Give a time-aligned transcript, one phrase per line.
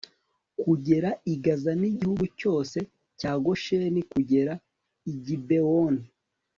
[0.61, 2.77] kugera i gaza n'igihugu cyose
[3.19, 4.53] cya gosheni kugera
[5.11, 6.05] i gibewoni